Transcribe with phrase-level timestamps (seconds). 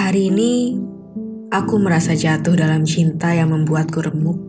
[0.00, 0.80] Hari ini
[1.52, 4.40] aku merasa jatuh dalam cinta yang membuatku remuk,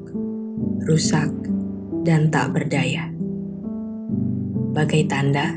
[0.87, 1.27] rusak,
[2.07, 3.11] dan tak berdaya.
[4.71, 5.51] Bagai tanda,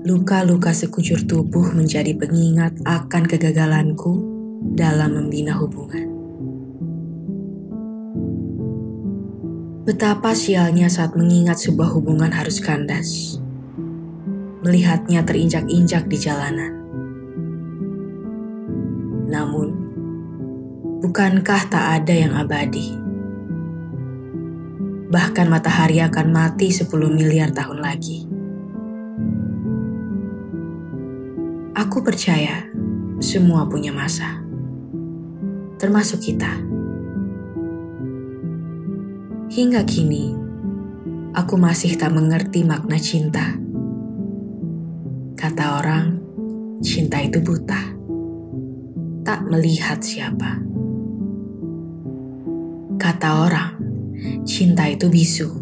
[0.00, 4.16] luka-luka sekujur tubuh menjadi pengingat akan kegagalanku
[4.72, 6.08] dalam membina hubungan.
[9.84, 13.36] Betapa sialnya saat mengingat sebuah hubungan harus kandas.
[14.64, 16.85] Melihatnya terinjak-injak di jalanan.
[19.26, 19.68] Namun,
[21.02, 22.94] bukankah tak ada yang abadi?
[25.06, 28.26] Bahkan matahari akan mati 10 miliar tahun lagi.
[31.74, 32.70] Aku percaya
[33.18, 34.42] semua punya masa.
[35.76, 36.52] Termasuk kita.
[39.50, 40.36] Hingga kini,
[41.34, 43.56] aku masih tak mengerti makna cinta.
[45.36, 46.18] Kata orang,
[46.82, 47.95] cinta itu buta.
[49.36, 50.64] Tak melihat siapa.
[52.96, 53.76] Kata orang,
[54.48, 55.52] cinta itu bisu.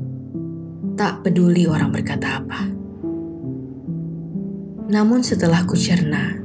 [0.94, 2.70] Tak peduli orang berkata apa.
[4.94, 6.38] Namun setelah ku cerna,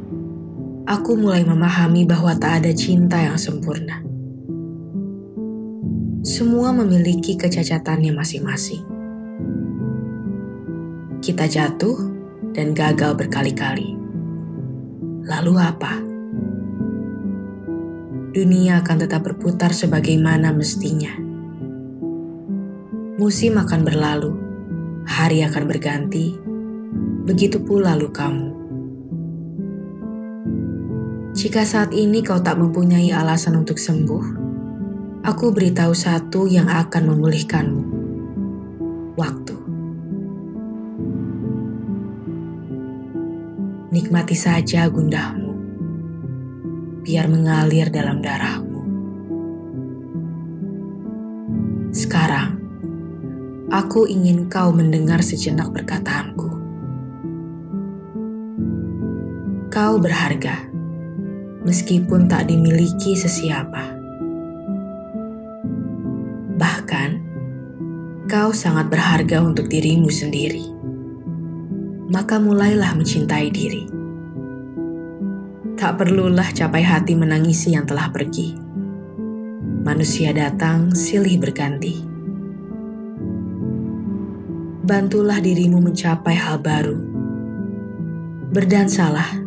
[0.89, 4.01] aku mulai memahami bahwa tak ada cinta yang sempurna
[6.25, 8.81] semua memiliki kecacatannya masing-masing.
[11.21, 12.09] Kita jatuh
[12.57, 13.93] dan gagal berkali-kali.
[15.29, 16.09] Lalu apa?
[18.29, 21.11] Dunia akan tetap berputar sebagaimana mestinya.
[23.19, 24.31] Musim akan berlalu,
[25.09, 26.37] hari akan berganti,
[27.25, 28.55] begitu pula lukamu.
[31.35, 34.49] Jika saat ini kau tak mempunyai alasan untuk sembuh,
[35.19, 37.83] Aku beritahu satu yang akan memulihkanmu.
[39.19, 39.55] Waktu.
[43.91, 45.38] Nikmati saja gundahmu.
[46.99, 48.81] Biar mengalir dalam darahmu.
[51.95, 52.59] Sekarang,
[53.73, 56.49] aku ingin kau mendengar sejenak perkataanku.
[59.69, 60.69] Kau berharga,
[61.63, 63.95] meskipun tak dimiliki sesiapa.
[66.59, 67.09] Bahkan,
[68.27, 70.69] kau sangat berharga untuk dirimu sendiri.
[72.09, 73.85] Maka mulailah mencintai diri.
[75.79, 78.51] Tak perlulah capai hati menangisi yang telah pergi.
[79.87, 82.03] Manusia datang silih berganti.
[84.83, 86.99] Bantulah dirimu mencapai hal baru.
[88.51, 89.39] Berdansalah,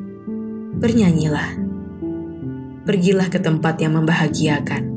[0.80, 1.60] bernyanyilah.
[2.88, 4.92] Pergilah ke tempat yang membahagiakan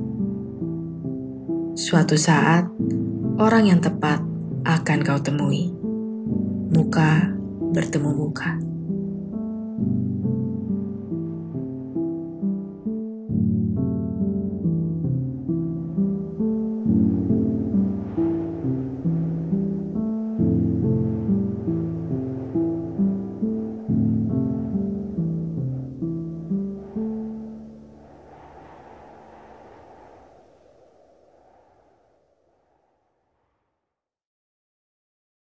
[1.76, 2.72] Suatu saat,
[3.36, 4.24] orang yang tepat
[4.64, 5.76] akan kau temui.
[6.72, 7.36] Muka
[7.76, 8.65] bertemu muka.